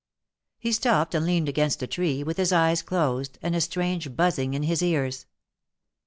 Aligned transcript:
He 0.57 0.71
stopped 0.71 1.13
and 1.13 1.27
leaned 1.27 1.47
against 1.47 1.83
a 1.83 1.85
tree, 1.85 2.23
with 2.23 2.37
his 2.37 2.51
eyes 2.51 2.81
closed, 2.81 3.37
and 3.43 3.55
a 3.55 3.61
strange 3.61 4.15
buzzing 4.15 4.55
in 4.55 4.63
his 4.63 4.81
ears. 4.81 5.27